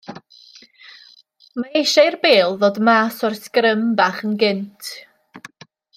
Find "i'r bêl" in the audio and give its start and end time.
2.11-2.57